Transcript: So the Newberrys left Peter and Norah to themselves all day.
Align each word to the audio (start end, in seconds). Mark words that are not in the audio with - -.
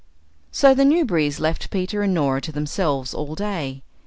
So 0.51 0.73
the 0.73 0.81
Newberrys 0.81 1.39
left 1.39 1.69
Peter 1.69 2.01
and 2.01 2.11
Norah 2.11 2.41
to 2.41 2.51
themselves 2.51 3.13
all 3.13 3.35
day. 3.35 3.83